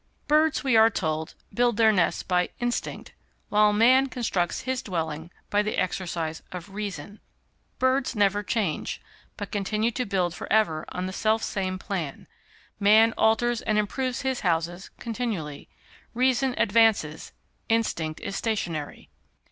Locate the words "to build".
9.91-10.33